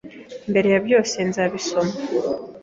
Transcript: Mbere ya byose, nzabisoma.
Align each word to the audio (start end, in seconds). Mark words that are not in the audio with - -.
Mbere 0.49 0.67
ya 0.73 0.79
byose, 0.85 1.17
nzabisoma. 1.29 1.93